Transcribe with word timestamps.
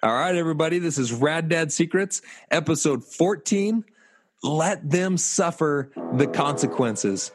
All 0.00 0.14
right, 0.14 0.36
everybody, 0.36 0.78
this 0.78 0.96
is 0.96 1.12
Rad 1.12 1.48
Dad 1.48 1.72
Secrets, 1.72 2.22
episode 2.52 3.02
14. 3.02 3.84
Let 4.44 4.88
them 4.88 5.16
suffer 5.16 5.90
the 6.12 6.28
consequences. 6.28 7.32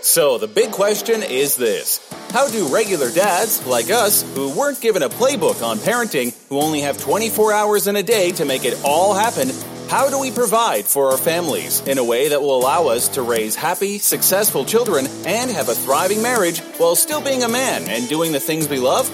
So, 0.00 0.38
the 0.38 0.46
big 0.46 0.70
question 0.70 1.22
is 1.22 1.56
this 1.56 2.00
How 2.30 2.48
do 2.48 2.74
regular 2.74 3.12
dads, 3.12 3.66
like 3.66 3.90
us, 3.90 4.22
who 4.34 4.58
weren't 4.58 4.80
given 4.80 5.02
a 5.02 5.10
playbook 5.10 5.62
on 5.62 5.76
parenting, 5.76 6.34
who 6.48 6.58
only 6.60 6.80
have 6.80 6.98
24 6.98 7.52
hours 7.52 7.86
in 7.88 7.96
a 7.96 8.02
day 8.02 8.32
to 8.32 8.46
make 8.46 8.64
it 8.64 8.82
all 8.82 9.12
happen, 9.12 9.50
how 9.90 10.08
do 10.08 10.18
we 10.18 10.30
provide 10.30 10.86
for 10.86 11.10
our 11.10 11.18
families 11.18 11.80
in 11.80 11.98
a 11.98 12.04
way 12.04 12.28
that 12.28 12.40
will 12.40 12.56
allow 12.56 12.86
us 12.86 13.08
to 13.08 13.22
raise 13.22 13.54
happy, 13.54 13.98
successful 13.98 14.64
children 14.64 15.06
and 15.26 15.50
have 15.50 15.68
a 15.68 15.74
thriving 15.74 16.22
marriage 16.22 16.60
while 16.78 16.96
still 16.96 17.20
being 17.20 17.42
a 17.42 17.48
man 17.50 17.86
and 17.86 18.08
doing 18.08 18.32
the 18.32 18.40
things 18.40 18.66
we 18.66 18.78
love? 18.78 19.10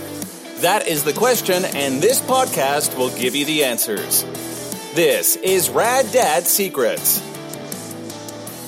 That 0.60 0.86
is 0.88 1.04
the 1.04 1.12
question, 1.12 1.64
and 1.64 2.02
this 2.02 2.20
podcast 2.20 2.96
will 2.96 3.10
give 3.10 3.36
you 3.36 3.44
the 3.44 3.64
answers. 3.64 4.22
This 4.94 5.36
is 5.36 5.68
Rad 5.68 6.10
Dad 6.12 6.46
Secrets. 6.46 7.20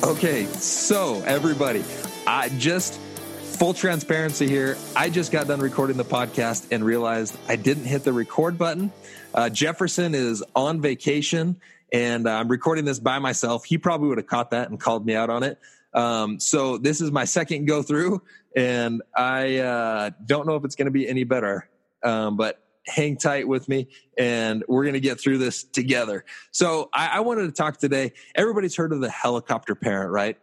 Okay, 0.05 0.45
so 0.47 1.23
everybody, 1.27 1.83
I 2.27 2.51
just 2.59 3.01
full 3.01 3.75
transparency 3.75 4.47
here. 4.47 4.77
I 4.95 5.09
just 5.09 5.33
got 5.33 5.49
done 5.49 5.61
recording 5.61 5.97
the 5.97 6.05
podcast 6.05 6.69
and 6.71 6.85
realized 6.85 7.37
I 7.49 7.57
didn't 7.57 7.87
hit 7.87 8.05
the 8.05 8.13
record 8.13 8.59
button. 8.59 8.93
Uh, 9.35 9.49
Jefferson 9.49 10.15
is 10.15 10.45
on 10.55 10.81
vacation 10.81 11.59
and 11.93 12.29
I'm 12.29 12.49
recording 12.49 12.85
this 12.85 12.99
by 12.99 13.19
myself. 13.19 13.65
He 13.65 13.79
probably 13.79 14.09
would 14.09 14.19
have 14.19 14.27
caught 14.27 14.51
that 14.51 14.69
and 14.69 14.79
called 14.79 15.07
me 15.07 15.15
out 15.15 15.31
on 15.31 15.43
it. 15.43 15.59
Um, 15.95 16.39
so 16.39 16.79
this 16.79 17.01
is 17.01 17.11
my 17.11 17.25
second 17.25 17.65
go 17.65 17.83
through, 17.83 18.23
and 18.55 19.03
I 19.17 19.57
uh, 19.59 20.11
don't 20.25 20.47
know 20.47 20.57
if 20.57 20.65
it's 20.65 20.77
going 20.77 20.87
to 20.87 20.93
be 20.93 21.09
any 21.09 21.25
better. 21.25 21.69
Um, 22.03 22.37
but 22.37 22.63
hang 22.87 23.17
tight 23.17 23.47
with 23.47 23.69
me 23.69 23.89
and 24.17 24.65
we're 24.67 24.85
going 24.85 24.95
to 24.95 25.01
get 25.01 25.21
through 25.21 25.39
this 25.39 25.63
together. 25.63 26.25
So 26.53 26.89
I, 26.93 27.09
I 27.09 27.21
wanted 27.21 27.47
to 27.47 27.53
talk 27.53 27.79
today. 27.79 28.13
Everybody's 28.35 28.77
heard 28.77 28.93
of 28.93 29.01
the 29.01 29.11
helicopter 29.11 29.75
parent, 29.75 30.11
right? 30.11 30.39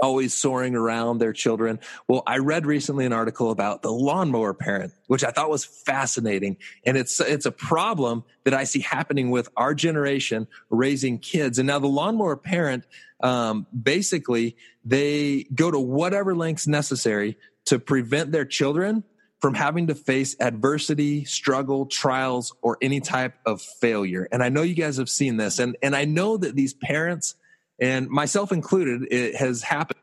always 0.00 0.34
soaring 0.34 0.74
around 0.74 1.18
their 1.18 1.32
children. 1.32 1.80
Well, 2.06 2.22
I 2.26 2.38
read 2.38 2.66
recently 2.66 3.04
an 3.04 3.12
article 3.12 3.50
about 3.50 3.82
the 3.82 3.92
lawnmower 3.92 4.54
parent, 4.54 4.92
which 5.06 5.24
I 5.24 5.30
thought 5.30 5.50
was 5.50 5.64
fascinating. 5.64 6.56
And 6.84 6.96
it's, 6.96 7.20
it's 7.20 7.46
a 7.46 7.52
problem 7.52 8.24
that 8.44 8.54
I 8.54 8.64
see 8.64 8.80
happening 8.80 9.30
with 9.30 9.48
our 9.56 9.74
generation 9.74 10.46
raising 10.70 11.18
kids. 11.18 11.58
And 11.58 11.66
now 11.66 11.78
the 11.78 11.88
lawnmower 11.88 12.36
parent, 12.36 12.84
um, 13.22 13.66
basically 13.82 14.56
they 14.84 15.44
go 15.54 15.70
to 15.70 15.78
whatever 15.78 16.34
lengths 16.34 16.66
necessary 16.66 17.36
to 17.66 17.78
prevent 17.78 18.32
their 18.32 18.44
children 18.44 19.04
from 19.40 19.54
having 19.54 19.86
to 19.86 19.94
face 19.94 20.36
adversity, 20.40 21.24
struggle, 21.24 21.86
trials, 21.86 22.54
or 22.62 22.76
any 22.82 23.00
type 23.00 23.34
of 23.46 23.62
failure. 23.62 24.26
And 24.32 24.42
I 24.42 24.48
know 24.48 24.62
you 24.62 24.74
guys 24.74 24.96
have 24.96 25.08
seen 25.08 25.36
this. 25.36 25.58
And, 25.58 25.76
and 25.82 25.94
I 25.94 26.04
know 26.04 26.36
that 26.36 26.56
these 26.56 26.74
parents, 26.74 27.36
and 27.80 28.08
myself 28.08 28.50
included, 28.50 29.12
it 29.12 29.36
has 29.36 29.62
happened. 29.62 30.00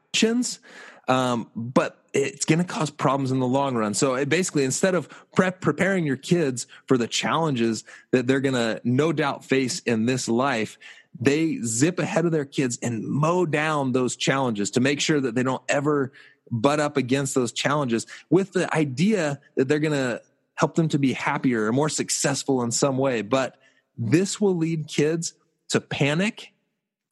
Um, 1.07 1.51
but 1.55 2.01
it's 2.13 2.45
going 2.45 2.59
to 2.59 2.65
cause 2.65 2.89
problems 2.89 3.31
in 3.31 3.39
the 3.39 3.47
long 3.47 3.75
run. 3.75 3.93
So 3.93 4.25
basically, 4.25 4.63
instead 4.63 4.95
of 4.95 5.09
prep 5.35 5.61
preparing 5.61 6.05
your 6.05 6.15
kids 6.15 6.65
for 6.87 6.97
the 6.97 7.07
challenges 7.07 7.83
that 8.11 8.25
they're 8.25 8.39
going 8.39 8.55
to 8.55 8.81
no 8.83 9.11
doubt 9.11 9.43
face 9.43 9.81
in 9.81 10.05
this 10.05 10.27
life, 10.29 10.79
they 11.19 11.59
zip 11.61 11.99
ahead 11.99 12.25
of 12.25 12.31
their 12.31 12.45
kids 12.45 12.79
and 12.81 13.05
mow 13.05 13.45
down 13.45 13.91
those 13.91 14.15
challenges 14.15 14.71
to 14.71 14.79
make 14.79 14.99
sure 14.99 15.19
that 15.19 15.35
they 15.35 15.43
don't 15.43 15.61
ever 15.69 16.11
butt 16.51 16.79
up 16.79 16.97
against 16.97 17.35
those 17.35 17.51
challenges 17.51 18.05
with 18.29 18.53
the 18.53 18.73
idea 18.75 19.39
that 19.55 19.67
they're 19.67 19.79
going 19.79 19.93
to 19.93 20.21
help 20.55 20.75
them 20.75 20.87
to 20.89 20.99
be 20.99 21.13
happier 21.13 21.65
or 21.65 21.73
more 21.73 21.89
successful 21.89 22.63
in 22.63 22.71
some 22.71 22.97
way. 22.97 23.21
But 23.21 23.57
this 23.97 24.39
will 24.39 24.55
lead 24.55 24.87
kids 24.87 25.33
to 25.69 25.81
panic 25.81 26.53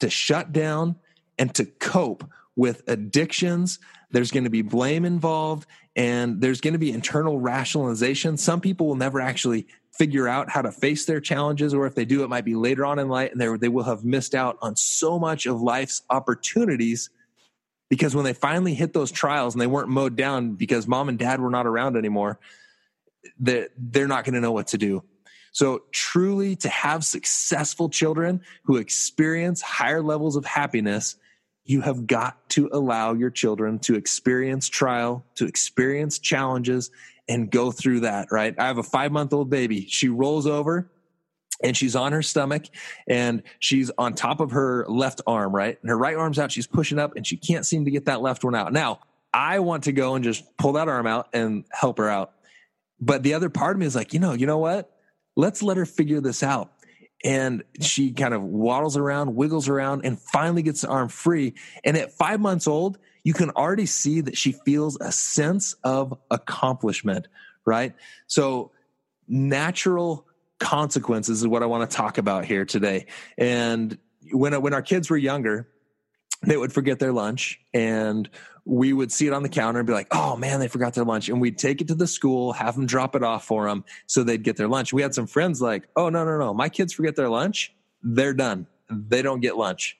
to 0.00 0.10
shut 0.10 0.52
down 0.52 0.96
and 1.38 1.54
to 1.54 1.64
cope 1.64 2.24
with 2.56 2.82
addictions. 2.88 3.78
There's 4.10 4.30
going 4.30 4.44
to 4.44 4.50
be 4.50 4.62
blame 4.62 5.04
involved 5.04 5.66
and 5.96 6.40
there's 6.40 6.60
going 6.60 6.72
to 6.72 6.78
be 6.78 6.92
internal 6.92 7.38
rationalization. 7.38 8.36
Some 8.36 8.60
people 8.60 8.86
will 8.86 8.96
never 8.96 9.20
actually 9.20 9.66
figure 9.92 10.26
out 10.26 10.50
how 10.50 10.60
to 10.60 10.72
face 10.72 11.04
their 11.04 11.20
challenges, 11.20 11.72
or 11.72 11.86
if 11.86 11.94
they 11.94 12.04
do, 12.04 12.24
it 12.24 12.28
might 12.28 12.44
be 12.44 12.56
later 12.56 12.84
on 12.84 12.98
in 12.98 13.08
life 13.08 13.30
and 13.32 13.40
they 13.40 13.68
will 13.68 13.84
have 13.84 14.04
missed 14.04 14.34
out 14.34 14.58
on 14.60 14.74
so 14.74 15.18
much 15.18 15.46
of 15.46 15.62
life's 15.62 16.02
opportunities 16.10 17.10
because 17.88 18.14
when 18.14 18.24
they 18.24 18.32
finally 18.32 18.74
hit 18.74 18.92
those 18.92 19.10
trials 19.10 19.54
and 19.54 19.60
they 19.60 19.66
weren't 19.66 19.88
mowed 19.88 20.16
down 20.16 20.52
because 20.54 20.86
mom 20.86 21.08
and 21.08 21.18
dad 21.18 21.40
were 21.40 21.50
not 21.50 21.66
around 21.66 21.96
anymore, 21.96 22.38
that 23.40 23.70
they're 23.76 24.08
not 24.08 24.24
going 24.24 24.34
to 24.34 24.40
know 24.40 24.52
what 24.52 24.68
to 24.68 24.78
do. 24.78 25.02
So 25.52 25.82
truly 25.92 26.56
to 26.56 26.68
have 26.68 27.04
successful 27.04 27.88
children 27.88 28.40
who 28.64 28.76
experience 28.76 29.62
higher 29.62 30.02
levels 30.02 30.34
of 30.36 30.44
happiness, 30.44 31.16
you 31.64 31.80
have 31.80 32.06
got 32.06 32.48
to 32.50 32.68
allow 32.72 33.14
your 33.14 33.30
children 33.30 33.78
to 33.80 33.94
experience 33.94 34.68
trial, 34.68 35.24
to 35.36 35.46
experience 35.46 36.18
challenges 36.18 36.90
and 37.28 37.50
go 37.50 37.70
through 37.70 38.00
that, 38.00 38.28
right? 38.30 38.54
I 38.58 38.66
have 38.66 38.78
a 38.78 38.82
five 38.82 39.12
month 39.12 39.32
old 39.32 39.48
baby. 39.48 39.86
She 39.88 40.08
rolls 40.08 40.46
over 40.46 40.90
and 41.62 41.76
she's 41.76 41.94
on 41.94 42.12
her 42.12 42.22
stomach 42.22 42.64
and 43.08 43.42
she's 43.58 43.90
on 43.96 44.14
top 44.14 44.40
of 44.40 44.50
her 44.52 44.84
left 44.88 45.20
arm, 45.26 45.54
right? 45.54 45.78
And 45.80 45.88
her 45.88 45.96
right 45.96 46.16
arm's 46.16 46.38
out. 46.38 46.52
She's 46.52 46.66
pushing 46.66 46.98
up 46.98 47.16
and 47.16 47.26
she 47.26 47.36
can't 47.36 47.64
seem 47.64 47.84
to 47.84 47.90
get 47.90 48.06
that 48.06 48.20
left 48.20 48.44
one 48.44 48.54
out. 48.54 48.72
Now, 48.72 49.00
I 49.32 49.60
want 49.60 49.84
to 49.84 49.92
go 49.92 50.14
and 50.14 50.24
just 50.24 50.44
pull 50.56 50.72
that 50.72 50.88
arm 50.88 51.06
out 51.06 51.28
and 51.32 51.64
help 51.70 51.98
her 51.98 52.08
out. 52.08 52.32
But 53.00 53.22
the 53.22 53.34
other 53.34 53.50
part 53.50 53.76
of 53.76 53.80
me 53.80 53.86
is 53.86 53.94
like, 53.96 54.12
you 54.12 54.20
know, 54.20 54.32
you 54.32 54.46
know 54.46 54.58
what? 54.58 54.90
let's 55.36 55.62
let 55.62 55.76
her 55.76 55.86
figure 55.86 56.20
this 56.20 56.42
out. 56.42 56.72
And 57.24 57.64
she 57.80 58.12
kind 58.12 58.34
of 58.34 58.42
waddles 58.42 58.96
around, 58.96 59.34
wiggles 59.34 59.68
around, 59.68 60.04
and 60.04 60.18
finally 60.18 60.62
gets 60.62 60.82
the 60.82 60.88
arm 60.88 61.08
free. 61.08 61.54
And 61.82 61.96
at 61.96 62.12
five 62.12 62.38
months 62.38 62.66
old, 62.66 62.98
you 63.22 63.32
can 63.32 63.50
already 63.50 63.86
see 63.86 64.20
that 64.20 64.36
she 64.36 64.52
feels 64.52 64.98
a 65.00 65.10
sense 65.10 65.74
of 65.82 66.18
accomplishment, 66.30 67.28
right? 67.64 67.94
So, 68.26 68.72
natural 69.26 70.26
consequences 70.60 71.40
is 71.40 71.48
what 71.48 71.62
I 71.62 71.66
want 71.66 71.88
to 71.88 71.96
talk 71.96 72.18
about 72.18 72.44
here 72.44 72.64
today. 72.64 73.06
And 73.36 73.98
when 74.32 74.60
when 74.62 74.74
our 74.74 74.82
kids 74.82 75.10
were 75.10 75.16
younger, 75.16 75.68
they 76.42 76.56
would 76.56 76.72
forget 76.72 76.98
their 76.98 77.12
lunch 77.12 77.60
and 77.72 78.28
we 78.66 78.92
would 78.92 79.12
see 79.12 79.26
it 79.26 79.32
on 79.32 79.42
the 79.42 79.48
counter 79.48 79.80
and 79.80 79.86
be 79.86 79.92
like, 79.92 80.08
oh 80.10 80.36
man, 80.36 80.60
they 80.60 80.68
forgot 80.68 80.94
their 80.94 81.04
lunch. 81.04 81.28
And 81.28 81.40
we'd 81.40 81.58
take 81.58 81.80
it 81.80 81.88
to 81.88 81.94
the 81.94 82.06
school, 82.06 82.52
have 82.52 82.74
them 82.74 82.86
drop 82.86 83.14
it 83.14 83.22
off 83.22 83.44
for 83.44 83.68
them 83.68 83.84
so 84.06 84.24
they'd 84.24 84.42
get 84.42 84.56
their 84.56 84.68
lunch. 84.68 84.92
We 84.92 85.02
had 85.02 85.14
some 85.14 85.26
friends 85.26 85.60
like, 85.60 85.88
oh, 85.96 86.08
no, 86.08 86.24
no, 86.24 86.38
no. 86.38 86.54
My 86.54 86.68
kids 86.68 86.92
forget 86.92 87.16
their 87.16 87.28
lunch. 87.28 87.74
They're 88.02 88.34
done. 88.34 88.66
They 88.90 89.22
don't 89.22 89.40
get 89.40 89.56
lunch. 89.56 89.98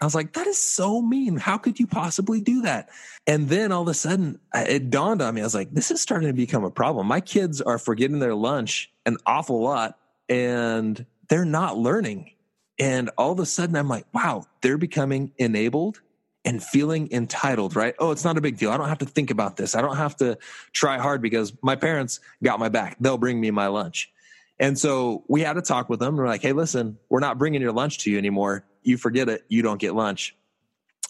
I 0.00 0.04
was 0.04 0.14
like, 0.14 0.32
that 0.34 0.46
is 0.46 0.58
so 0.58 1.00
mean. 1.00 1.36
How 1.36 1.56
could 1.56 1.78
you 1.78 1.86
possibly 1.86 2.40
do 2.40 2.62
that? 2.62 2.90
And 3.26 3.48
then 3.48 3.72
all 3.72 3.82
of 3.82 3.88
a 3.88 3.94
sudden, 3.94 4.38
it 4.54 4.90
dawned 4.90 5.22
on 5.22 5.34
me. 5.34 5.40
I 5.40 5.44
was 5.44 5.54
like, 5.54 5.72
this 5.72 5.90
is 5.90 6.00
starting 6.00 6.28
to 6.28 6.34
become 6.34 6.64
a 6.64 6.70
problem. 6.70 7.06
My 7.06 7.20
kids 7.20 7.60
are 7.60 7.78
forgetting 7.78 8.18
their 8.18 8.34
lunch 8.34 8.90
an 9.06 9.18
awful 9.24 9.62
lot 9.62 9.98
and 10.28 11.06
they're 11.28 11.44
not 11.44 11.78
learning. 11.78 12.32
And 12.78 13.10
all 13.16 13.32
of 13.32 13.38
a 13.38 13.46
sudden, 13.46 13.76
I'm 13.76 13.88
like, 13.88 14.06
wow, 14.12 14.44
they're 14.60 14.78
becoming 14.78 15.32
enabled 15.38 16.00
and 16.44 16.62
feeling 16.62 17.10
entitled, 17.12 17.76
right? 17.76 17.94
Oh, 17.98 18.10
it's 18.10 18.24
not 18.24 18.36
a 18.36 18.40
big 18.40 18.58
deal. 18.58 18.70
I 18.70 18.76
don't 18.76 18.88
have 18.88 18.98
to 18.98 19.06
think 19.06 19.30
about 19.30 19.56
this. 19.56 19.74
I 19.74 19.80
don't 19.80 19.96
have 19.96 20.16
to 20.16 20.36
try 20.72 20.98
hard 20.98 21.22
because 21.22 21.54
my 21.62 21.76
parents 21.76 22.20
got 22.42 22.58
my 22.58 22.68
back. 22.68 22.96
They'll 23.00 23.16
bring 23.16 23.40
me 23.40 23.50
my 23.50 23.68
lunch. 23.68 24.10
And 24.58 24.78
so 24.78 25.24
we 25.28 25.40
had 25.40 25.56
a 25.56 25.62
talk 25.62 25.88
with 25.88 26.00
them. 26.00 26.16
We're 26.16 26.26
like, 26.26 26.42
hey, 26.42 26.52
listen, 26.52 26.98
we're 27.08 27.20
not 27.20 27.38
bringing 27.38 27.60
your 27.60 27.72
lunch 27.72 27.98
to 28.00 28.10
you 28.10 28.18
anymore. 28.18 28.64
You 28.82 28.96
forget 28.96 29.28
it. 29.28 29.44
You 29.48 29.62
don't 29.62 29.80
get 29.80 29.94
lunch. 29.94 30.36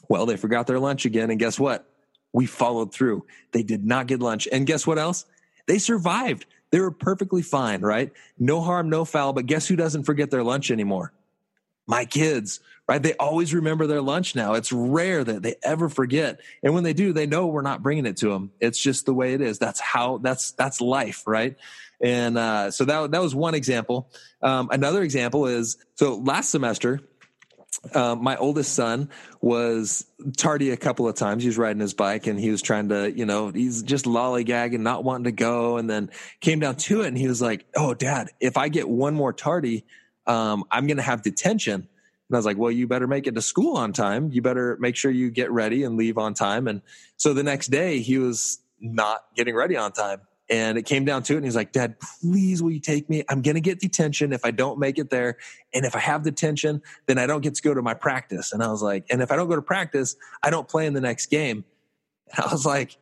Well, 0.09 0.27
they 0.27 0.37
forgot 0.37 0.67
their 0.67 0.79
lunch 0.79 1.05
again. 1.05 1.31
And 1.31 1.39
guess 1.39 1.59
what? 1.59 1.89
We 2.33 2.47
followed 2.47 2.93
through. 2.93 3.27
They 3.53 3.63
did 3.63 3.85
not 3.85 4.07
get 4.07 4.21
lunch. 4.21 4.49
And 4.51 4.67
guess 4.67 4.87
what 4.87 4.99
else? 4.99 5.25
They 5.67 5.79
survived. 5.79 6.47
They 6.71 6.81
were 6.81 6.91
perfectly 6.91 7.43
fine, 7.43 7.83
right? 7.83 8.13
No 8.39 8.61
harm, 8.61 8.89
no 8.89 9.05
foul. 9.05 9.33
But 9.33 9.47
guess 9.47 9.69
who 9.69 9.77
doesn't 9.77 10.05
forget 10.05 10.31
their 10.31 10.43
lunch 10.43 10.71
anymore? 10.71 11.13
my 11.87 12.05
kids, 12.05 12.61
right? 12.89 13.03
They 13.03 13.15
always 13.15 13.55
remember 13.55 13.87
their 13.87 14.01
lunch 14.01 14.35
now. 14.35 14.55
It's 14.55 14.73
rare 14.73 15.23
that 15.23 15.43
they 15.43 15.57
ever 15.63 15.89
forget. 15.89 16.41
And 16.63 16.75
when 16.75 16.85
they 16.85 16.93
do, 16.93 17.13
they 17.13 17.27
know 17.27 17.47
we're 17.47 17.63
not 17.63 17.83
bringing 17.83 18.07
it 18.07 18.17
to 18.19 18.31
them. 18.31 18.53
It's 18.61 18.79
just 18.79 19.07
the 19.07 19.15
way 19.15 19.35
it 19.35 19.41
is. 19.41 19.59
That's 19.59 19.81
how, 19.81 20.19
that's, 20.19 20.53
that's 20.53 20.81
life, 20.81 21.25
right? 21.27 21.57
And 22.05 22.37
uh, 22.37 22.71
so 22.71 22.85
that, 22.85 23.13
that 23.13 23.23
was 23.23 23.35
one 23.35 23.55
example. 23.55 24.11
Um, 24.43 24.69
another 24.71 25.03
example 25.03 25.47
is 25.47 25.79
so 25.95 26.17
last 26.17 26.51
semester, 26.51 27.01
uh, 27.95 28.15
my 28.15 28.37
oldest 28.37 28.75
son 28.75 29.09
was 29.41 30.05
tardy 30.37 30.71
a 30.71 30.77
couple 30.77 31.09
of 31.09 31.15
times. 31.15 31.43
He 31.43 31.49
was 31.49 31.57
riding 31.57 31.81
his 31.81 31.95
bike 31.95 32.27
and 32.27 32.39
he 32.39 32.51
was 32.51 32.61
trying 32.61 32.91
to, 32.91 33.11
you 33.11 33.25
know, 33.25 33.49
he's 33.49 33.83
just 33.83 34.05
lollygagging, 34.05 34.81
not 34.81 35.03
wanting 35.03 35.25
to 35.25 35.33
go. 35.33 35.79
And 35.79 35.89
then 35.89 36.11
came 36.41 36.61
down 36.61 36.77
to 36.77 37.01
it 37.01 37.09
and 37.09 37.17
he 37.17 37.27
was 37.27 37.41
like, 37.41 37.65
Oh, 37.75 37.95
dad, 37.95 38.29
if 38.39 38.59
I 38.59 38.69
get 38.69 38.87
one 38.87 39.15
more 39.15 39.33
tardy, 39.33 39.87
um, 40.27 40.65
I'm 40.71 40.87
going 40.87 40.99
to 40.99 41.03
have 41.03 41.23
detention. 41.23 41.75
And 41.75 42.37
I 42.37 42.37
was 42.37 42.47
like, 42.47 42.57
well, 42.59 42.71
you 42.71 42.87
better 42.87 43.07
make 43.07 43.27
it 43.27 43.35
to 43.35 43.43
school 43.43 43.77
on 43.77 43.93
time. 43.93 44.31
You 44.31 44.43
better 44.43 44.77
make 44.79 44.97
sure 44.97 45.11
you 45.11 45.31
get 45.31 45.51
ready 45.51 45.85
and 45.85 45.97
leave 45.97 46.17
on 46.17 46.35
time. 46.35 46.69
And 46.69 46.83
so 47.17 47.35
the 47.35 47.43
next 47.43 47.69
day 47.69 48.01
he 48.01 48.19
was 48.19 48.59
not 48.81 49.25
getting 49.35 49.55
ready 49.55 49.77
on 49.77 49.93
time. 49.93 50.21
And 50.51 50.77
it 50.77 50.83
came 50.83 51.05
down 51.05 51.23
to 51.25 51.35
it. 51.35 51.37
And 51.37 51.45
he's 51.45 51.57
like, 51.57 51.73
Dad, 51.73 51.97
please, 52.21 52.63
will 52.63 52.71
you 52.71 52.81
take 52.81 53.09
me? 53.09 53.25
I'm 53.29 53.41
going 53.41 53.55
to 53.55 53.61
get 53.61 53.81
detention 53.81 54.33
if 54.33 54.45
I 54.45 54.51
don't 54.51 54.79
make 54.79 54.99
it 54.99 55.11
there. 55.11 55.39
And 55.73 55.85
if 55.85 55.97
I 55.97 56.01
have 56.01 56.23
detention, 56.23 56.83
then 57.07 57.19
I 57.19 57.27
don't 57.27 57.41
get 57.41 57.55
to 57.55 57.63
go 57.63 57.73
to 57.73 57.83
my 57.83 57.95
practice. 57.95 58.53
And 58.53 58.63
I 58.63 58.69
was 58.69 58.83
like, 58.83 59.07
and 59.11 59.23
if 59.23 59.33
I 59.33 59.37
don't 59.37 59.49
go 59.49 59.57
to 59.57 59.63
practice, 59.63 60.17
I 60.43 60.51
don't 60.51 60.69
play 60.69 60.87
in 60.87 60.93
the 60.93 61.01
next 61.01 61.27
game. 61.27 61.65
And 62.35 62.47
I 62.47 62.51
was 62.51 62.67
like, 62.67 62.97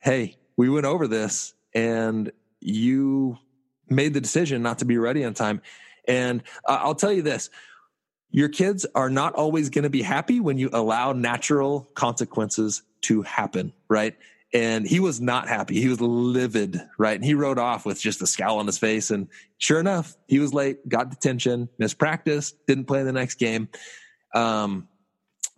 Hey, 0.00 0.36
we 0.56 0.68
went 0.68 0.86
over 0.86 1.06
this 1.06 1.54
and 1.74 2.30
you 2.60 3.38
made 3.88 4.14
the 4.14 4.20
decision 4.20 4.62
not 4.62 4.78
to 4.78 4.84
be 4.84 4.98
ready 4.98 5.24
on 5.24 5.34
time. 5.34 5.62
And 6.08 6.42
uh, 6.64 6.78
I'll 6.80 6.94
tell 6.94 7.12
you 7.12 7.22
this 7.22 7.50
your 8.30 8.48
kids 8.48 8.84
are 8.94 9.08
not 9.08 9.34
always 9.34 9.70
going 9.70 9.84
to 9.84 9.90
be 9.90 10.02
happy 10.02 10.40
when 10.40 10.58
you 10.58 10.68
allow 10.72 11.12
natural 11.12 11.88
consequences 11.94 12.82
to 13.02 13.22
happen, 13.22 13.72
right? 13.88 14.16
And 14.56 14.86
he 14.86 15.00
was 15.00 15.20
not 15.20 15.48
happy. 15.48 15.78
He 15.78 15.88
was 15.88 16.00
livid, 16.00 16.80
right? 16.96 17.14
And 17.14 17.24
he 17.24 17.34
rode 17.34 17.58
off 17.58 17.84
with 17.84 18.00
just 18.00 18.22
a 18.22 18.26
scowl 18.26 18.58
on 18.58 18.64
his 18.64 18.78
face. 18.78 19.10
And 19.10 19.28
sure 19.58 19.78
enough, 19.78 20.16
he 20.28 20.38
was 20.38 20.54
late, 20.54 20.88
got 20.88 21.10
detention, 21.10 21.68
missed 21.78 21.98
practice, 21.98 22.52
didn't 22.66 22.86
play 22.86 23.02
the 23.02 23.12
next 23.12 23.34
game. 23.34 23.68
Um, 24.34 24.88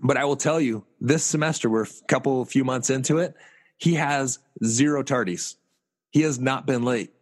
but 0.00 0.16
I 0.16 0.24
will 0.24 0.34
tell 0.34 0.60
you, 0.60 0.84
this 1.00 1.22
semester, 1.22 1.70
we're 1.70 1.84
a 1.84 2.06
couple, 2.08 2.44
few 2.44 2.64
months 2.64 2.90
into 2.90 3.18
it, 3.18 3.36
he 3.76 3.94
has 3.94 4.40
zero 4.64 5.04
tardies. 5.04 5.54
He 6.10 6.22
has 6.22 6.40
not 6.40 6.66
been 6.66 6.82
late 6.82 7.12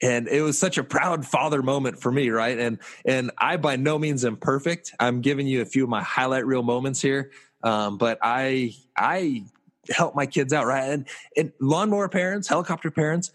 and 0.00 0.28
it 0.28 0.40
was 0.40 0.58
such 0.58 0.78
a 0.78 0.84
proud 0.84 1.26
father 1.26 1.60
moment 1.60 2.00
for 2.00 2.12
me 2.12 2.30
right 2.30 2.60
and 2.60 2.78
and 3.04 3.32
i 3.36 3.56
by 3.56 3.74
no 3.74 3.98
means 3.98 4.24
am 4.24 4.36
perfect 4.36 4.94
i'm 5.00 5.20
giving 5.20 5.48
you 5.48 5.60
a 5.60 5.64
few 5.64 5.82
of 5.82 5.90
my 5.90 6.02
highlight 6.02 6.46
reel 6.46 6.62
moments 6.62 7.02
here 7.02 7.32
um, 7.64 7.98
but 7.98 8.16
i 8.22 8.72
i 8.96 9.42
help 9.90 10.14
my 10.14 10.26
kids 10.26 10.52
out, 10.52 10.66
right? 10.66 10.90
And, 10.90 11.08
and 11.36 11.52
lawnmower 11.60 12.08
parents, 12.08 12.48
helicopter 12.48 12.90
parents, 12.90 13.30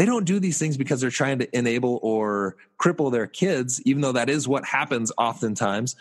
they 0.00 0.06
don't 0.06 0.24
do 0.24 0.40
these 0.40 0.58
things 0.58 0.78
because 0.78 1.00
they're 1.00 1.10
trying 1.10 1.40
to 1.40 1.56
enable 1.56 2.00
or 2.02 2.56
cripple 2.80 3.12
their 3.12 3.26
kids, 3.26 3.82
even 3.84 4.00
though 4.00 4.12
that 4.12 4.30
is 4.30 4.48
what 4.48 4.64
happens 4.64 5.12
oftentimes. 5.18 5.94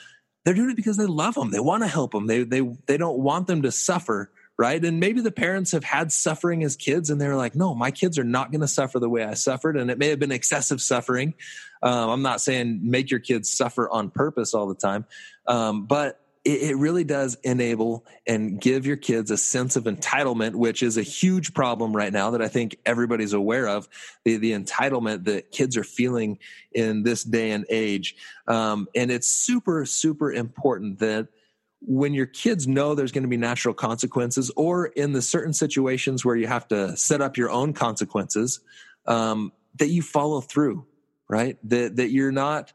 They're 0.45 0.53
doing 0.53 0.69
it 0.69 0.77
because 0.77 0.95
they 0.95 1.05
love 1.05 1.35
them. 1.35 1.51
They 1.51 1.59
want 1.59 1.83
to 1.83 1.87
help 1.87 2.11
them. 2.11 2.25
They 2.25 2.43
they 2.43 2.61
they 2.85 2.95
don't 2.95 3.19
want 3.19 3.47
them 3.47 3.63
to 3.63 3.73
suffer, 3.73 4.31
right? 4.57 4.83
And 4.83 5.01
maybe 5.01 5.19
the 5.19 5.33
parents 5.33 5.73
have 5.73 5.83
had 5.83 6.13
suffering 6.13 6.63
as 6.63 6.77
kids, 6.77 7.09
and 7.09 7.19
they're 7.19 7.35
like, 7.35 7.55
"No, 7.55 7.75
my 7.75 7.91
kids 7.91 8.17
are 8.17 8.23
not 8.23 8.51
going 8.51 8.61
to 8.61 8.69
suffer 8.69 8.99
the 8.99 9.09
way 9.09 9.25
I 9.25 9.33
suffered." 9.33 9.75
And 9.75 9.91
it 9.91 9.97
may 9.97 10.07
have 10.07 10.19
been 10.19 10.31
excessive 10.31 10.79
suffering. 10.79 11.33
Um, 11.83 12.09
I'm 12.09 12.21
not 12.21 12.39
saying 12.39 12.79
make 12.81 13.11
your 13.11 13.19
kids 13.19 13.49
suffer 13.49 13.89
on 13.89 14.11
purpose 14.11 14.53
all 14.53 14.67
the 14.67 14.75
time, 14.75 15.05
um, 15.45 15.87
but 15.87 16.21
it, 16.49 16.77
really 16.77 17.03
does 17.03 17.37
enable 17.43 18.05
and 18.25 18.59
give 18.59 18.85
your 18.85 18.97
kids 18.97 19.31
a 19.31 19.37
sense 19.37 19.75
of 19.75 19.83
entitlement, 19.83 20.55
which 20.55 20.81
is 20.81 20.97
a 20.97 21.03
huge 21.03 21.53
problem 21.53 21.95
right 21.95 22.11
now 22.11 22.31
that 22.31 22.41
I 22.41 22.47
think 22.47 22.77
everybody's 22.85 23.33
aware 23.33 23.67
of. 23.67 23.87
The, 24.25 24.37
the 24.37 24.51
entitlement 24.53 25.25
that 25.25 25.51
kids 25.51 25.77
are 25.77 25.83
feeling 25.83 26.39
in 26.71 27.03
this 27.03 27.23
day 27.23 27.51
and 27.51 27.65
age. 27.69 28.15
Um, 28.47 28.87
and 28.95 29.11
it's 29.11 29.29
super, 29.29 29.85
super 29.85 30.31
important 30.31 30.99
that 30.99 31.27
when 31.81 32.13
your 32.13 32.25
kids 32.25 32.67
know 32.67 32.95
there's 32.95 33.11
going 33.11 33.23
to 33.23 33.29
be 33.29 33.37
natural 33.37 33.73
consequences, 33.73 34.51
or 34.55 34.87
in 34.87 35.13
the 35.13 35.21
certain 35.21 35.53
situations 35.53 36.25
where 36.25 36.35
you 36.35 36.47
have 36.47 36.67
to 36.69 36.95
set 36.97 37.21
up 37.21 37.37
your 37.37 37.49
own 37.49 37.73
consequences, 37.73 38.59
um, 39.05 39.51
that 39.75 39.87
you 39.87 40.01
follow 40.01 40.41
through, 40.41 40.85
right? 41.29 41.57
That 41.63 41.95
that 41.97 42.11
you're 42.11 42.31
not 42.31 42.73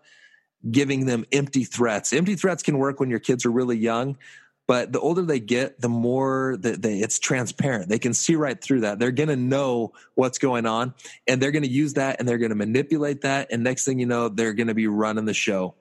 giving 0.71 1.07
them 1.07 1.25
empty 1.33 1.65
threats. 1.65 2.13
Empty 2.13 2.37
threats 2.37 2.63
can 2.63 2.79
work 2.79 3.01
when 3.01 3.11
your 3.11 3.19
kids 3.19 3.45
are 3.45 3.51
really 3.51 3.77
young, 3.77 4.17
but 4.67 4.93
the 4.93 5.01
older 5.01 5.23
they 5.23 5.41
get, 5.41 5.81
the 5.81 5.89
more 5.89 6.57
that 6.61 6.81
they, 6.81 6.99
it's 6.99 7.19
transparent. 7.19 7.89
They 7.89 7.99
can 7.99 8.15
see 8.15 8.35
right 8.35 8.59
through 8.59 8.81
that. 8.81 8.99
They're 8.99 9.11
going 9.11 9.29
to 9.29 9.37
know 9.37 9.93
what's 10.15 10.39
going 10.39 10.65
on 10.65 10.95
and 11.27 11.41
they're 11.41 11.51
going 11.51 11.65
to 11.65 11.71
use 11.71 11.95
that 11.95 12.19
and 12.19 12.29
they're 12.29 12.39
going 12.39 12.51
to 12.51 12.57
manipulate 12.57 13.23
that. 13.23 13.49
And 13.51 13.63
next 13.63 13.85
thing 13.85 13.99
you 13.99 14.07
know, 14.07 14.29
they're 14.29 14.55
going 14.55 14.69
to 14.69 14.75
be 14.75 14.87
running 14.87 15.27
the 15.27 15.35
show. 15.35 15.75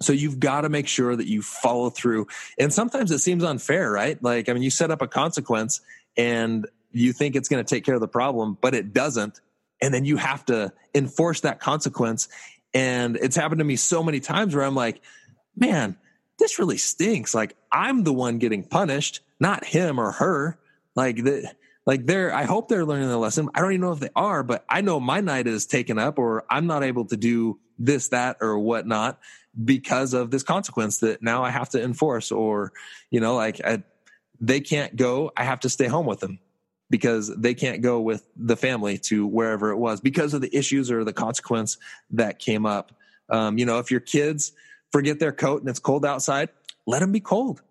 So 0.00 0.12
you've 0.12 0.40
got 0.40 0.62
to 0.62 0.68
make 0.68 0.88
sure 0.88 1.14
that 1.14 1.26
you 1.26 1.42
follow 1.42 1.88
through. 1.88 2.26
And 2.58 2.72
sometimes 2.72 3.10
it 3.12 3.20
seems 3.20 3.44
unfair, 3.44 3.90
right? 3.90 4.22
Like, 4.22 4.48
I 4.48 4.52
mean, 4.52 4.62
you 4.62 4.70
set 4.70 4.90
up 4.90 5.00
a 5.00 5.08
consequence 5.08 5.80
and 6.16 6.66
you 6.90 7.12
think 7.12 7.36
it's 7.36 7.48
going 7.48 7.64
to 7.64 7.74
take 7.74 7.84
care 7.84 7.94
of 7.94 8.00
the 8.00 8.08
problem, 8.08 8.58
but 8.60 8.74
it 8.74 8.92
doesn't. 8.92 9.40
And 9.80 9.92
then 9.94 10.04
you 10.04 10.16
have 10.16 10.44
to 10.46 10.72
enforce 10.94 11.40
that 11.40 11.60
consequence. 11.60 12.28
And 12.74 13.16
it's 13.16 13.36
happened 13.36 13.58
to 13.58 13.64
me 13.64 13.76
so 13.76 14.02
many 14.02 14.20
times 14.20 14.54
where 14.54 14.64
I'm 14.64 14.74
like, 14.74 15.02
man, 15.56 15.96
this 16.38 16.58
really 16.58 16.78
stinks. 16.78 17.34
Like 17.34 17.56
I'm 17.70 18.04
the 18.04 18.12
one 18.12 18.38
getting 18.38 18.64
punished, 18.64 19.20
not 19.38 19.64
him 19.64 19.98
or 19.98 20.12
her. 20.12 20.58
Like 20.94 21.16
the, 21.16 21.52
like 21.86 22.06
they're, 22.06 22.32
I 22.32 22.44
hope 22.44 22.68
they're 22.68 22.84
learning 22.84 23.08
the 23.08 23.18
lesson. 23.18 23.48
I 23.54 23.60
don't 23.60 23.72
even 23.72 23.82
know 23.82 23.92
if 23.92 24.00
they 24.00 24.10
are, 24.14 24.42
but 24.42 24.64
I 24.68 24.80
know 24.80 25.00
my 25.00 25.20
night 25.20 25.46
is 25.46 25.66
taken 25.66 25.98
up 25.98 26.18
or 26.18 26.44
I'm 26.48 26.66
not 26.66 26.82
able 26.82 27.06
to 27.06 27.16
do 27.16 27.58
this, 27.78 28.08
that, 28.08 28.38
or 28.40 28.58
whatnot 28.58 29.18
because 29.62 30.14
of 30.14 30.30
this 30.30 30.42
consequence 30.42 30.98
that 31.00 31.22
now 31.22 31.42
I 31.42 31.50
have 31.50 31.70
to 31.70 31.82
enforce 31.82 32.30
or, 32.30 32.72
you 33.10 33.20
know, 33.20 33.34
like 33.34 33.60
I, 33.64 33.82
they 34.40 34.60
can't 34.60 34.96
go. 34.96 35.32
I 35.36 35.44
have 35.44 35.60
to 35.60 35.68
stay 35.68 35.86
home 35.86 36.06
with 36.06 36.20
them 36.20 36.38
because 36.92 37.34
they 37.34 37.54
can't 37.54 37.80
go 37.80 38.02
with 38.02 38.28
the 38.36 38.54
family 38.54 38.98
to 38.98 39.26
wherever 39.26 39.70
it 39.70 39.78
was 39.78 40.02
because 40.02 40.34
of 40.34 40.42
the 40.42 40.54
issues 40.54 40.90
or 40.90 41.04
the 41.04 41.12
consequence 41.14 41.78
that 42.10 42.38
came 42.38 42.66
up. 42.66 42.92
Um, 43.30 43.56
you 43.56 43.64
know, 43.64 43.78
if 43.78 43.90
your 43.90 44.00
kids 44.00 44.52
forget 44.92 45.18
their 45.18 45.32
coat 45.32 45.62
and 45.62 45.70
it's 45.70 45.78
cold 45.78 46.04
outside, 46.04 46.50
let 46.86 46.98
them 46.98 47.10
be 47.10 47.18
cold, 47.18 47.62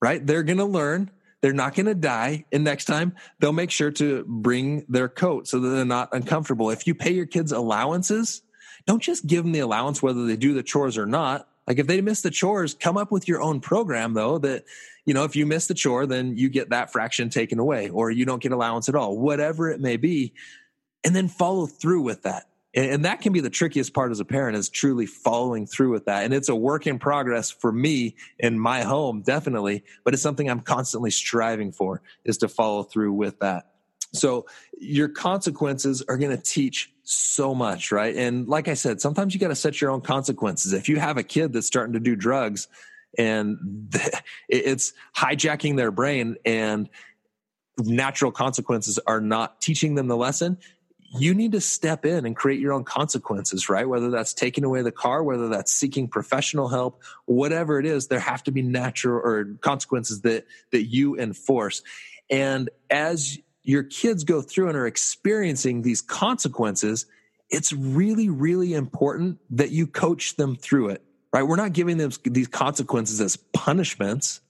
right? 0.00 0.24
They're 0.24 0.44
going 0.44 0.58
to 0.58 0.64
learn. 0.64 1.10
They're 1.40 1.52
not 1.52 1.74
going 1.74 1.86
to 1.86 1.96
die. 1.96 2.44
And 2.52 2.62
next 2.62 2.84
time 2.84 3.16
they'll 3.40 3.52
make 3.52 3.72
sure 3.72 3.90
to 3.90 4.24
bring 4.28 4.86
their 4.88 5.08
coat 5.08 5.48
so 5.48 5.58
that 5.58 5.68
they're 5.70 5.84
not 5.84 6.10
uncomfortable. 6.12 6.70
If 6.70 6.86
you 6.86 6.94
pay 6.94 7.12
your 7.12 7.26
kids 7.26 7.50
allowances, 7.50 8.40
don't 8.86 9.02
just 9.02 9.26
give 9.26 9.42
them 9.42 9.50
the 9.50 9.58
allowance 9.58 10.00
whether 10.00 10.26
they 10.26 10.36
do 10.36 10.54
the 10.54 10.62
chores 10.62 10.96
or 10.96 11.06
not. 11.06 11.48
Like 11.66 11.78
if 11.78 11.86
they 11.86 12.00
miss 12.00 12.22
the 12.22 12.30
chores, 12.30 12.74
come 12.74 12.96
up 12.96 13.12
with 13.12 13.28
your 13.28 13.40
own 13.40 13.60
program 13.60 14.14
though 14.14 14.38
that, 14.38 14.64
you 15.04 15.14
know, 15.14 15.24
if 15.24 15.36
you 15.36 15.46
miss 15.46 15.66
the 15.66 15.74
chore, 15.74 16.06
then 16.06 16.36
you 16.36 16.48
get 16.48 16.70
that 16.70 16.92
fraction 16.92 17.30
taken 17.30 17.58
away 17.58 17.88
or 17.90 18.10
you 18.10 18.24
don't 18.24 18.42
get 18.42 18.52
allowance 18.52 18.88
at 18.88 18.94
all, 18.94 19.18
whatever 19.18 19.70
it 19.70 19.80
may 19.80 19.96
be. 19.96 20.32
And 21.04 21.14
then 21.14 21.28
follow 21.28 21.66
through 21.66 22.02
with 22.02 22.22
that. 22.22 22.46
And 22.72 23.04
that 23.04 23.20
can 23.20 23.32
be 23.32 23.40
the 23.40 23.50
trickiest 23.50 23.94
part 23.94 24.12
as 24.12 24.20
a 24.20 24.24
parent 24.24 24.56
is 24.56 24.68
truly 24.68 25.06
following 25.06 25.66
through 25.66 25.90
with 25.90 26.04
that. 26.04 26.24
And 26.24 26.32
it's 26.32 26.48
a 26.48 26.54
work 26.54 26.86
in 26.86 27.00
progress 27.00 27.50
for 27.50 27.72
me 27.72 28.14
in 28.38 28.60
my 28.60 28.82
home, 28.82 29.22
definitely, 29.22 29.82
but 30.04 30.14
it's 30.14 30.22
something 30.22 30.48
I'm 30.48 30.60
constantly 30.60 31.10
striving 31.10 31.72
for 31.72 32.00
is 32.24 32.38
to 32.38 32.48
follow 32.48 32.84
through 32.84 33.12
with 33.14 33.40
that. 33.40 33.70
So 34.12 34.46
your 34.78 35.08
consequences 35.08 36.02
are 36.08 36.16
going 36.16 36.36
to 36.36 36.42
teach 36.42 36.92
so 37.02 37.54
much, 37.54 37.92
right? 37.92 38.14
And 38.14 38.48
like 38.48 38.68
I 38.68 38.74
said, 38.74 39.00
sometimes 39.00 39.34
you 39.34 39.40
got 39.40 39.48
to 39.48 39.54
set 39.54 39.80
your 39.80 39.90
own 39.90 40.00
consequences. 40.00 40.72
If 40.72 40.88
you 40.88 40.98
have 40.98 41.16
a 41.16 41.22
kid 41.22 41.52
that's 41.52 41.66
starting 41.66 41.92
to 41.94 42.00
do 42.00 42.16
drugs 42.16 42.68
and 43.16 43.92
it's 44.48 44.92
hijacking 45.16 45.76
their 45.76 45.90
brain 45.90 46.36
and 46.44 46.88
natural 47.78 48.32
consequences 48.32 48.98
are 49.06 49.20
not 49.20 49.60
teaching 49.60 49.94
them 49.94 50.08
the 50.08 50.16
lesson, 50.16 50.58
you 51.12 51.34
need 51.34 51.52
to 51.52 51.60
step 51.60 52.06
in 52.06 52.24
and 52.24 52.36
create 52.36 52.60
your 52.60 52.72
own 52.72 52.84
consequences, 52.84 53.68
right? 53.68 53.88
Whether 53.88 54.10
that's 54.10 54.32
taking 54.32 54.62
away 54.62 54.82
the 54.82 54.92
car, 54.92 55.24
whether 55.24 55.48
that's 55.48 55.72
seeking 55.72 56.06
professional 56.06 56.68
help, 56.68 57.02
whatever 57.24 57.80
it 57.80 57.86
is, 57.86 58.06
there 58.06 58.20
have 58.20 58.44
to 58.44 58.52
be 58.52 58.62
natural 58.62 59.18
or 59.18 59.56
consequences 59.60 60.20
that 60.20 60.46
that 60.70 60.84
you 60.84 61.18
enforce. 61.18 61.82
And 62.30 62.70
as 62.88 63.38
your 63.62 63.82
kids 63.82 64.24
go 64.24 64.42
through 64.42 64.68
and 64.68 64.76
are 64.76 64.86
experiencing 64.86 65.82
these 65.82 66.00
consequences, 66.00 67.06
it's 67.50 67.72
really, 67.72 68.28
really 68.28 68.74
important 68.74 69.38
that 69.50 69.70
you 69.70 69.86
coach 69.86 70.36
them 70.36 70.56
through 70.56 70.90
it, 70.90 71.02
right? 71.32 71.42
We're 71.42 71.56
not 71.56 71.72
giving 71.72 71.98
them 71.98 72.10
these 72.24 72.48
consequences 72.48 73.20
as 73.20 73.36
punishments. 73.36 74.40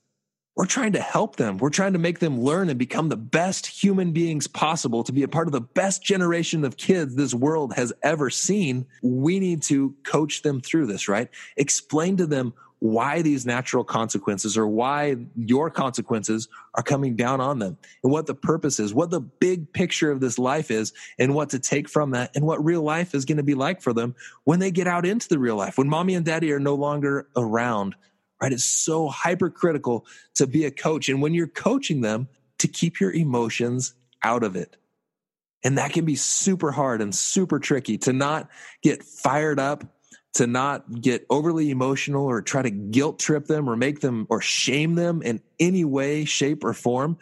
We're 0.56 0.66
trying 0.66 0.92
to 0.92 1.00
help 1.00 1.36
them. 1.36 1.56
We're 1.56 1.70
trying 1.70 1.94
to 1.94 1.98
make 1.98 2.18
them 2.18 2.40
learn 2.40 2.68
and 2.68 2.78
become 2.78 3.08
the 3.08 3.16
best 3.16 3.66
human 3.66 4.12
beings 4.12 4.46
possible 4.46 5.02
to 5.04 5.12
be 5.12 5.22
a 5.22 5.28
part 5.28 5.48
of 5.48 5.52
the 5.52 5.60
best 5.60 6.02
generation 6.02 6.64
of 6.64 6.76
kids 6.76 7.14
this 7.14 7.32
world 7.32 7.72
has 7.74 7.92
ever 8.02 8.28
seen. 8.28 8.86
We 9.02 9.40
need 9.40 9.62
to 9.64 9.94
coach 10.04 10.42
them 10.42 10.60
through 10.60 10.86
this, 10.86 11.08
right? 11.08 11.28
Explain 11.56 12.18
to 12.18 12.26
them 12.26 12.52
why 12.80 13.20
these 13.22 13.46
natural 13.46 13.84
consequences 13.84 14.56
or 14.58 14.66
why 14.66 15.16
your 15.36 15.70
consequences 15.70 16.48
are 16.74 16.82
coming 16.82 17.14
down 17.14 17.40
on 17.40 17.58
them 17.58 17.76
and 18.02 18.10
what 18.10 18.26
the 18.26 18.34
purpose 18.34 18.80
is, 18.80 18.92
what 18.92 19.10
the 19.10 19.20
big 19.20 19.72
picture 19.72 20.10
of 20.10 20.20
this 20.20 20.38
life 20.38 20.70
is 20.70 20.92
and 21.18 21.34
what 21.34 21.50
to 21.50 21.58
take 21.58 21.88
from 21.88 22.12
that 22.12 22.30
and 22.34 22.44
what 22.44 22.64
real 22.64 22.82
life 22.82 23.14
is 23.14 23.26
going 23.26 23.36
to 23.36 23.42
be 23.42 23.54
like 23.54 23.82
for 23.82 23.92
them 23.92 24.14
when 24.44 24.58
they 24.58 24.70
get 24.70 24.86
out 24.86 25.04
into 25.04 25.28
the 25.28 25.38
real 25.38 25.56
life, 25.56 25.76
when 25.76 25.88
mommy 25.88 26.14
and 26.14 26.24
daddy 26.24 26.50
are 26.52 26.58
no 26.60 26.74
longer 26.74 27.28
around, 27.36 27.94
right? 28.40 28.52
It's 28.52 28.64
so 28.64 29.08
hypercritical 29.08 30.06
to 30.36 30.46
be 30.46 30.64
a 30.64 30.70
coach. 30.70 31.10
And 31.10 31.20
when 31.20 31.34
you're 31.34 31.48
coaching 31.48 32.00
them 32.00 32.28
to 32.58 32.68
keep 32.68 32.98
your 32.98 33.12
emotions 33.12 33.94
out 34.22 34.42
of 34.42 34.56
it. 34.56 34.76
And 35.62 35.76
that 35.76 35.92
can 35.92 36.06
be 36.06 36.14
super 36.14 36.72
hard 36.72 37.02
and 37.02 37.14
super 37.14 37.58
tricky 37.58 37.98
to 37.98 38.12
not 38.12 38.48
get 38.82 39.02
fired 39.02 39.60
up 39.60 39.84
to 40.34 40.46
not 40.46 41.00
get 41.00 41.26
overly 41.28 41.70
emotional 41.70 42.24
or 42.24 42.40
try 42.40 42.62
to 42.62 42.70
guilt 42.70 43.18
trip 43.18 43.46
them 43.46 43.68
or 43.68 43.76
make 43.76 44.00
them 44.00 44.26
or 44.30 44.40
shame 44.40 44.94
them 44.94 45.22
in 45.22 45.40
any 45.58 45.84
way, 45.84 46.24
shape, 46.24 46.64
or 46.64 46.72
form, 46.72 47.18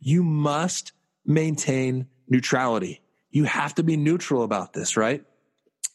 you 0.00 0.22
must 0.22 0.92
maintain 1.24 2.08
neutrality. 2.28 3.00
you 3.30 3.44
have 3.44 3.74
to 3.74 3.82
be 3.82 3.96
neutral 3.96 4.42
about 4.42 4.72
this, 4.72 4.96
right? 4.96 5.24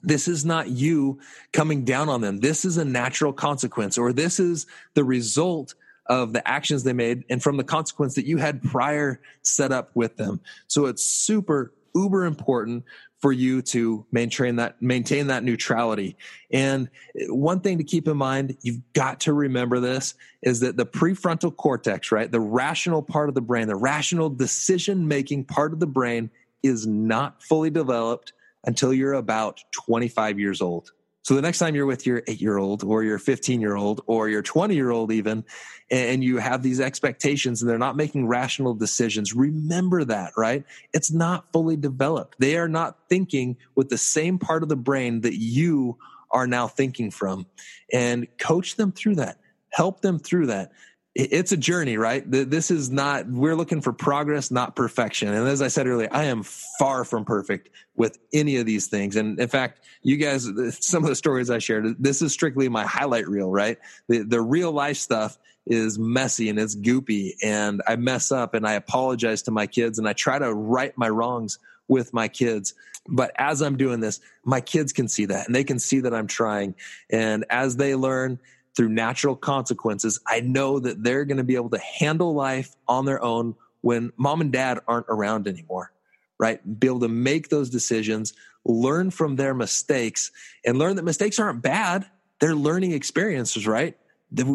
This 0.01 0.27
is 0.27 0.46
not 0.46 0.70
you 0.70 1.20
coming 1.51 1.86
down 1.86 2.10
on 2.10 2.22
them. 2.22 2.39
This 2.39 2.65
is 2.65 2.77
a 2.77 2.86
natural 2.86 3.34
consequence, 3.34 3.98
or 3.98 4.13
this 4.13 4.39
is 4.39 4.67
the 4.93 5.03
result 5.03 5.75
of 6.08 6.34
the 6.34 6.46
actions 6.48 6.84
they 6.84 6.93
made 6.93 7.24
and 7.29 7.41
from 7.41 7.55
the 7.55 7.63
consequence 7.63 8.15
that 8.15 8.25
you 8.25 8.38
had 8.38 8.62
prior 8.62 9.22
set 9.41 9.72
up 9.72 9.91
with 9.96 10.17
them. 10.17 10.41
So 10.67 10.88
it's 10.88 11.03
super 11.03 11.74
uber 11.96 12.25
important 12.25 12.84
for 13.24 13.32
you 13.32 13.62
to 13.62 14.06
maintain 14.12 14.58
that 14.58 14.82
maintain 14.82 15.27
that 15.27 15.46
neutrality. 15.46 16.18
And 16.51 16.89
one 17.30 17.62
thing 17.62 17.77
to 17.77 17.84
keep 17.86 18.06
in 18.10 18.18
mind, 18.18 18.58
you've 18.63 18.82
got 18.92 19.22
to 19.22 19.32
remember 19.32 19.80
this 19.80 20.15
is 20.42 20.60
that 20.60 20.75
the 20.75 20.86
prefrontal 20.86 21.56
cortex, 21.56 22.12
right? 22.12 22.30
The 22.30 22.42
rational 22.42 23.01
part 23.01 23.30
of 23.30 23.36
the 23.36 23.39
brain, 23.39 23.70
the 23.70 23.77
rational 23.77 24.30
decision 24.30 25.08
making 25.08 25.46
part 25.46 25.72
of 25.72 25.80
the 25.80 25.88
brain 25.88 26.32
is 26.63 26.86
not 26.86 27.42
fully 27.42 27.70
developed 27.70 28.34
until 28.65 28.94
you're 28.94 29.13
about 29.13 29.63
25 29.72 30.38
years 30.38 30.62
old. 30.62 30.92
So 31.24 31.36
the 31.36 31.42
next 31.42 31.60
time 31.60 31.74
you're 31.74 31.86
with 31.86 32.06
your 32.06 32.22
eight 32.27 32.42
year 32.42 32.58
old 32.58 32.84
or 32.84 33.01
your 33.01 33.18
15 33.18 33.62
year 33.62 33.75
old 33.75 34.01
or 34.08 34.27
your 34.27 34.42
20 34.42 34.75
year 34.75 34.92
old, 34.92 35.12
even, 35.12 35.46
and 35.89 36.22
you 36.22 36.38
have 36.38 36.62
these 36.62 36.82
expectations 36.82 37.62
and 37.62 37.70
they're 37.70 37.77
not 37.77 37.96
making 37.96 38.27
rational 38.27 38.74
decisions, 38.74 39.34
remember 39.34 40.03
that, 40.03 40.34
right? 40.36 40.65
It's 40.94 41.12
not 41.12 41.46
fully 41.53 41.77
developed. 41.77 42.36
They 42.39 42.58
are 42.58 42.68
not 42.68 42.98
thinking 43.08 43.56
with 43.74 43.88
the 43.88 43.98
same 43.98 44.38
part 44.38 44.63
of 44.63 44.70
the 44.70 44.75
brain 44.75 45.22
that 45.22 45.36
you 45.36 45.98
are 46.30 46.48
now 46.48 46.68
thinking 46.68 47.10
from. 47.10 47.46
And 47.92 48.27
coach 48.38 48.75
them 48.75 48.92
through 48.92 49.15
that, 49.15 49.39
help 49.70 50.01
them 50.01 50.20
through 50.20 50.48
that 50.48 50.74
it's 51.15 51.51
a 51.51 51.58
journey, 51.58 51.98
right? 51.98 52.24
This 52.25 52.72
is 52.72 52.89
not, 52.89 53.27
we're 53.27 53.55
looking 53.55 53.82
for 53.82 53.93
progress, 53.93 54.50
not 54.50 54.75
perfection. 54.75 55.27
And 55.27 55.48
as 55.48 55.62
I 55.62 55.67
said 55.67 55.86
earlier, 55.86 56.08
I 56.12 56.24
am 56.24 56.41
far 56.79 57.05
from 57.05 57.24
perfect 57.24 57.70
with 57.96 58.17
any 58.34 58.58
of 58.58 58.65
these 58.65 58.88
things. 58.88 59.15
And 59.15 59.39
in 59.39 59.48
fact, 59.48 59.82
you 60.01 60.17
guys, 60.17 60.50
some 60.79 61.03
of 61.03 61.10
the 61.10 61.15
stories 61.15 61.51
I 61.51 61.60
shared, 61.60 61.96
this 62.00 62.24
is 62.24 62.34
strictly 62.34 62.67
my 62.67 62.84
highlight 62.86 63.27
reel, 63.27 63.51
right? 63.51 63.77
The, 64.08 64.24
the 64.24 64.41
real 64.41 64.72
life 64.72 64.98
stuff 64.98 65.38
is 65.67 66.00
messy 66.00 66.50
and 66.50 66.58
it's 66.58 66.75
goopy 66.75 67.34
and 67.43 67.84
I 67.88 67.96
mess 67.96 68.32
up 68.32 68.55
and 68.55 68.67
I 68.67 68.74
apologize 68.74 69.43
to 69.43 69.51
my 69.51 69.67
kids 69.67 70.00
and 70.00 70.10
I 70.10 70.13
try 70.13 70.39
to 70.39 70.51
right 70.51 70.98
my 70.98 71.10
wrongs 71.10 71.60
with 71.88 72.12
my 72.12 72.27
kids. 72.27 72.74
But 73.08 73.32
as 73.36 73.62
I'm 73.62 73.77
doing 73.77 74.00
this, 74.00 74.20
my 74.46 74.62
kids 74.62 74.93
can 74.93 75.08
see 75.08 75.25
that 75.25 75.46
and 75.46 75.55
they 75.55 75.63
can 75.63 75.77
see 75.77 76.00
that 76.01 76.13
I'm 76.13 76.27
trying. 76.27 76.74
And 77.12 77.46
as 77.51 77.75
they 77.75 77.93
learn, 77.93 78.39
through 78.75 78.89
natural 78.89 79.36
consequences, 79.36 80.20
I 80.27 80.42
know 80.42 80.80
that 80.80 81.03
they're 81.03 81.25
going 81.25 81.38
to 81.38 81.44
be 81.44 81.56
able 81.56 81.70
to 81.72 81.80
handle 81.80 82.34
life 82.34 82.75
on 82.88 83.06
their 83.06 83.24
own 83.24 83.56
when 83.82 84.12
mom 84.18 84.42
and 84.42 84.51
dad 84.51 84.80
aren't 84.88 85.08
around 85.10 85.48
anymore, 85.48 85.92
right? 86.39 86.80
Be 86.80 86.88
able 86.88 87.01
to 87.01 87.08
make 87.10 87.50
those 87.50 87.70
decisions, 87.70 88.34
learn 88.65 89.12
from 89.12 89.36
their 89.36 89.53
mistakes, 89.53 90.32
and 90.65 90.77
learn 90.80 90.96
that 90.96 91.03
mistakes 91.03 91.39
aren't 91.39 91.62
bad. 91.62 92.06
They're 92.39 92.56
learning 92.56 92.92
experiences, 92.92 93.68
right? 93.68 93.98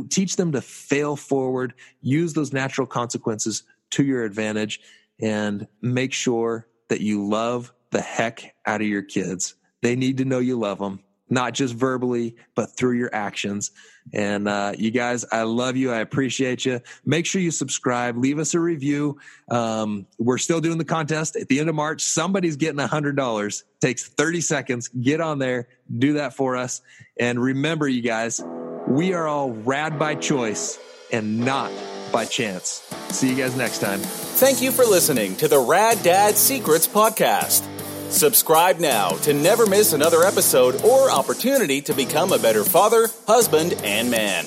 teach 0.08 0.34
them 0.34 0.50
to 0.50 0.60
fail 0.60 1.14
forward, 1.14 1.72
use 2.00 2.32
those 2.32 2.52
natural 2.52 2.84
consequences 2.84 3.62
to 3.90 4.02
your 4.02 4.24
advantage, 4.24 4.80
and 5.20 5.68
make 5.80 6.12
sure 6.12 6.66
that 6.88 7.00
you 7.00 7.24
love 7.24 7.72
the 7.90 8.00
heck 8.00 8.56
out 8.66 8.80
of 8.80 8.88
your 8.88 9.02
kids. 9.02 9.54
They 9.82 9.94
need 9.94 10.18
to 10.18 10.24
know 10.24 10.40
you 10.40 10.58
love 10.58 10.80
them 10.80 10.98
not 11.30 11.54
just 11.54 11.74
verbally, 11.74 12.36
but 12.54 12.76
through 12.76 12.98
your 12.98 13.14
actions. 13.14 13.70
And 14.12 14.48
uh, 14.48 14.72
you 14.76 14.90
guys, 14.90 15.24
I 15.30 15.42
love 15.42 15.76
you. 15.76 15.92
I 15.92 15.98
appreciate 15.98 16.64
you. 16.64 16.80
Make 17.04 17.26
sure 17.26 17.42
you 17.42 17.50
subscribe. 17.50 18.16
Leave 18.16 18.38
us 18.38 18.54
a 18.54 18.60
review. 18.60 19.18
Um, 19.50 20.06
we're 20.18 20.38
still 20.38 20.60
doing 20.60 20.78
the 20.78 20.84
contest 20.84 21.36
at 21.36 21.48
the 21.48 21.60
end 21.60 21.68
of 21.68 21.74
March. 21.74 22.02
Somebody's 22.02 22.56
getting 22.56 22.80
a 22.80 22.86
hundred 22.86 23.16
dollars. 23.16 23.64
Takes 23.80 24.08
thirty 24.08 24.40
seconds. 24.40 24.88
Get 24.88 25.20
on 25.20 25.38
there. 25.38 25.68
Do 25.94 26.14
that 26.14 26.34
for 26.34 26.56
us. 26.56 26.80
And 27.20 27.40
remember, 27.40 27.86
you 27.86 28.02
guys, 28.02 28.40
we 28.86 29.12
are 29.12 29.26
all 29.26 29.50
rad 29.52 29.98
by 29.98 30.14
choice 30.14 30.78
and 31.12 31.40
not 31.40 31.70
by 32.10 32.24
chance. 32.24 32.82
See 33.10 33.28
you 33.30 33.36
guys 33.36 33.56
next 33.56 33.80
time. 33.80 34.00
Thank 34.00 34.62
you 34.62 34.70
for 34.70 34.84
listening 34.84 35.36
to 35.36 35.48
the 35.48 35.58
Rad 35.58 36.02
Dad 36.02 36.36
Secrets 36.36 36.88
podcast. 36.88 37.66
Subscribe 38.10 38.78
now 38.78 39.10
to 39.10 39.34
never 39.34 39.66
miss 39.66 39.92
another 39.92 40.24
episode 40.24 40.82
or 40.82 41.10
opportunity 41.10 41.82
to 41.82 41.92
become 41.92 42.32
a 42.32 42.38
better 42.38 42.64
father, 42.64 43.08
husband, 43.26 43.74
and 43.84 44.10
man. 44.10 44.46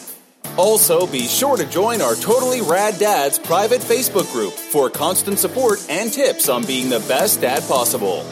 Also, 0.57 1.05
be 1.07 1.27
sure 1.27 1.55
to 1.55 1.65
join 1.65 2.01
our 2.01 2.15
Totally 2.15 2.61
Rad 2.61 2.97
Dads 2.97 3.37
private 3.37 3.81
Facebook 3.81 4.31
group 4.33 4.53
for 4.53 4.89
constant 4.89 5.39
support 5.39 5.85
and 5.89 6.11
tips 6.11 6.49
on 6.49 6.65
being 6.65 6.89
the 6.89 6.99
best 7.01 7.39
dad 7.39 7.63
possible. 7.67 8.25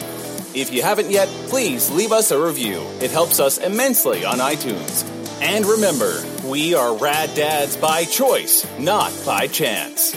If 0.52 0.72
you 0.72 0.82
haven't 0.82 1.10
yet, 1.10 1.28
please 1.48 1.90
leave 1.92 2.10
us 2.10 2.32
a 2.32 2.44
review. 2.44 2.84
It 3.00 3.12
helps 3.12 3.38
us 3.38 3.58
immensely 3.58 4.24
on 4.24 4.38
iTunes. 4.38 5.08
And 5.40 5.64
remember, 5.64 6.22
we 6.44 6.74
are 6.74 6.94
Rad 6.96 7.34
Dads 7.34 7.76
by 7.76 8.04
choice, 8.04 8.66
not 8.78 9.12
by 9.24 9.46
chance. 9.46 10.12